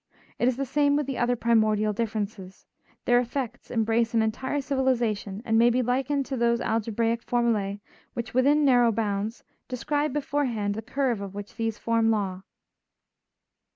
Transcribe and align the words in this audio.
It 0.39 0.47
is 0.47 0.57
the 0.57 0.65
same 0.65 0.95
with 0.95 1.05
the 1.05 1.19
other 1.19 1.35
primordial 1.35 1.93
differences; 1.93 2.65
their 3.05 3.19
effects 3.19 3.69
embrace 3.69 4.15
an 4.15 4.23
entire 4.23 4.59
civilization, 4.59 5.43
and 5.45 5.59
may 5.59 5.69
be 5.69 5.83
likened 5.83 6.25
to 6.25 6.35
those 6.35 6.59
algebraic 6.59 7.23
formulæ 7.23 7.79
which, 8.15 8.33
within 8.33 8.65
narrow 8.65 8.91
bounds, 8.91 9.43
describe 9.67 10.11
beforehand 10.11 10.73
the 10.73 10.81
curve 10.81 11.21
of 11.21 11.35
which 11.35 11.53
these 11.55 11.77
form 11.77 12.07
the 12.07 12.13
law. 12.17 12.41